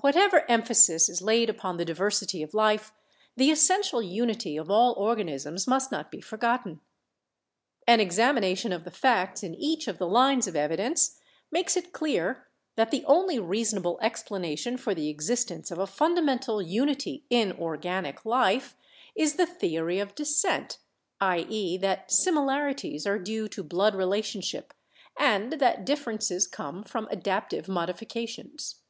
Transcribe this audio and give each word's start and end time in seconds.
Whatever 0.00 0.44
emphasis 0.50 1.08
is 1.08 1.22
laid 1.22 1.48
upon 1.48 1.76
the 1.76 1.84
diversity 1.84 2.42
of 2.42 2.54
life, 2.54 2.92
the 3.36 3.52
essential 3.52 4.02
unity 4.02 4.56
of 4.56 4.68
all 4.68 4.94
organisms 4.94 5.68
must 5.68 5.92
not 5.92 6.10
be 6.10 6.20
forgotten. 6.20 6.80
An 7.86 8.00
examination 8.00 8.72
of 8.72 8.82
the 8.82 8.90
facts 8.90 9.44
in 9.44 9.54
each 9.54 9.86
of 9.86 9.98
the 9.98 10.08
lines 10.08 10.48
of 10.48 10.56
evidence 10.56 11.20
makes 11.52 11.76
it 11.76 11.92
clear 11.92 12.48
that 12.74 12.90
the 12.90 13.04
only 13.04 13.38
reasonable 13.38 13.96
explana 14.02 14.58
tion 14.58 14.76
for 14.76 14.92
the 14.92 15.08
existence 15.08 15.70
of 15.70 15.78
a 15.78 15.86
fundamental 15.86 16.60
unity 16.60 17.22
in 17.30 17.52
organic 17.52 18.24
life 18.24 18.76
is 19.14 19.34
the 19.36 19.46
theory 19.46 20.00
of 20.00 20.16
descent— 20.16 20.78
i.e., 21.20 21.76
that 21.78 22.10
similarities 22.10 23.06
are 23.06 23.20
due 23.20 23.46
to 23.46 23.62
blood 23.62 23.94
relationship 23.94 24.74
and 25.16 25.52
that 25.60 25.86
differences 25.86 26.48
come 26.48 26.82
from 26.82 27.06
adapt 27.12 27.54
ive 27.54 27.68
modifications. 27.68 28.80